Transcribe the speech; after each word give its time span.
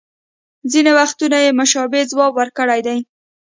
ځینې 0.71 0.91
وختونه 0.99 1.37
یې 1.43 1.57
مشابه 1.59 1.99
ځواب 2.11 2.31
ورکړی 2.35 2.79
دی 2.87 2.97